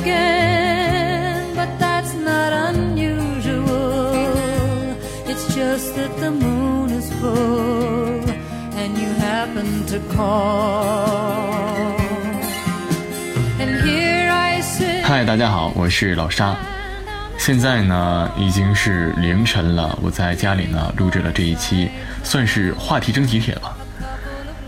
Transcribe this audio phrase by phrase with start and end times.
[0.00, 4.12] again, but that's not unusual.
[5.26, 8.22] It's just that the moon is full,
[8.76, 11.96] and you happen to call.
[13.58, 15.04] And here I sit.
[15.04, 16.56] 嗨，大家好，我是老沙。
[17.38, 21.88] 现在呢已经是凌晨了，我在家里呢录制了这一期，
[22.22, 23.77] 算是话题征集帖吧。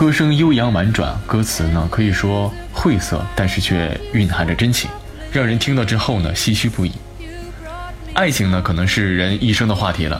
[0.00, 4.88] 歌声悠扬婉转，歌词呢可以说晦涩，但是却蕴含着真情，
[5.30, 6.92] 让人听到之后呢唏嘘不已。
[8.14, 10.18] 爱情呢可能是人一生的话题了。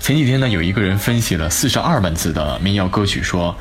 [0.00, 3.56] 前几天呢有一个人分析了四十二万字的民谣歌曲，说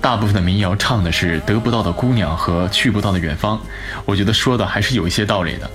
[0.00, 3.60] 大部分的民谣唱的是得不到的姑娘和去不到的远方。
[4.04, 5.70] 我觉得说的还是有一些道理的。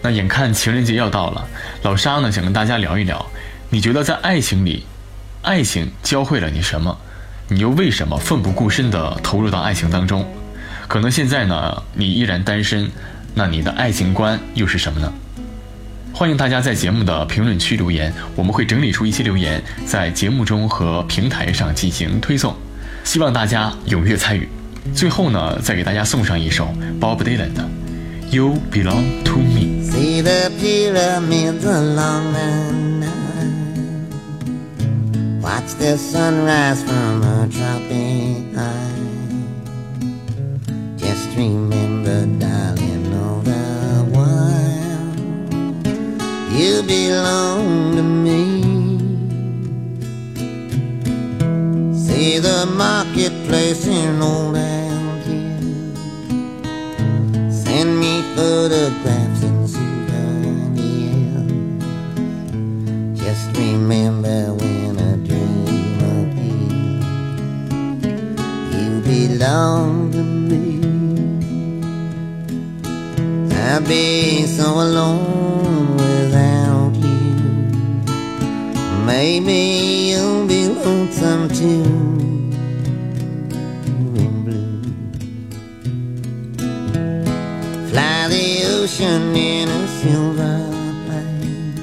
[0.00, 1.46] 那眼看情人节要到了，
[1.82, 3.22] 老沙呢想跟大家聊一聊，
[3.68, 4.86] 你觉得在爱情里，
[5.42, 6.96] 爱情教会了你什么？
[7.52, 10.26] 你又为什么奋不顾身地投入到爱情当中？
[10.88, 12.90] 可能现在呢你依然单身，
[13.34, 15.12] 那你的爱情观又是什么呢？
[16.14, 22.56] 欢迎大家在节目的评论区留言，我们会整理出一些留言，在节目中和平台上进行推送，
[23.04, 24.48] 希望大家踊跃参与。
[24.94, 27.68] 最后呢，再给大家送上一首 Bob Dylan 的
[28.34, 29.60] 《You Belong to Me》。
[29.90, 32.91] see the pyramids long and
[35.42, 38.94] Watch the sunrise from a tropic high.
[40.96, 45.16] Just remember, darling, all the while
[46.56, 48.62] you belong to me.
[51.92, 55.98] See the marketplace in old Algiers.
[57.64, 60.78] Send me photographs and souvenirs.
[63.20, 64.71] Just remember when
[73.74, 77.34] I'd be so alone without you.
[79.06, 81.82] Maybe you'll be lonesome too.
[87.88, 90.58] Fly the ocean in a silver
[91.06, 91.74] plane.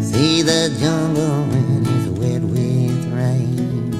[0.00, 3.90] See the jungle when it's wet with rain.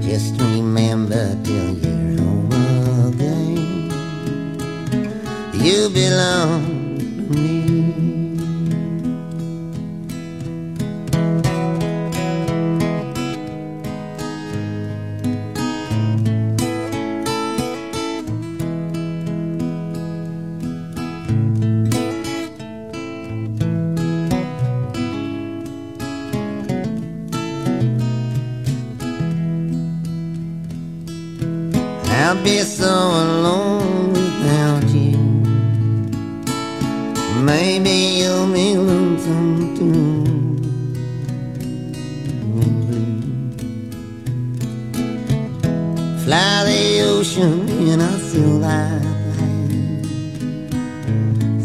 [0.00, 1.87] Just remember till you're
[5.90, 7.48] Belong to me.
[32.10, 33.77] I'll be so alone
[37.48, 40.24] Maybe you'll be lonesome too.
[46.24, 46.82] Fly the
[47.12, 49.00] ocean in a silver
[49.34, 50.04] plane.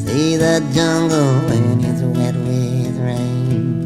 [0.04, 3.86] See the jungle when it's wet with rain.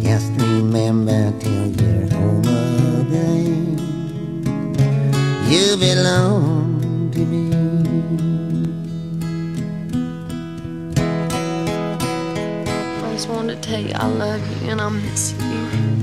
[0.00, 2.46] Just remember till you're home
[3.00, 3.80] again
[5.50, 6.59] you belong
[13.20, 15.38] just wanted to tell you I love you and I miss you.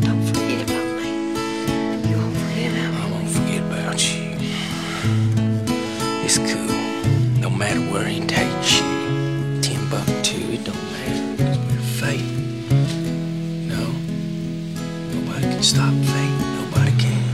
[0.06, 1.10] Don't forget about me.
[2.08, 3.00] You won't forget about me.
[3.02, 4.24] I won't forget about you.
[6.24, 6.78] It's cool.
[7.42, 8.86] No matter where he takes you.
[9.64, 11.44] Timbuktu, it don't matter.
[11.44, 12.30] Cause we're fate.
[13.74, 13.84] No.
[15.14, 16.38] Nobody can stop fate.
[16.62, 17.26] Nobody can.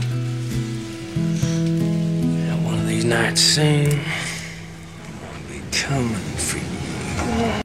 [2.48, 4.00] And one of these these nights soon.
[5.26, 7.60] I'll be coming for you.